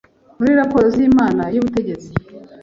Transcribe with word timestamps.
muri 0.37 0.51
raporo 0.59 0.85
z 0.93 0.95
Inama 1.07 1.43
y 1.53 1.59
ubutegetsi 1.59 2.11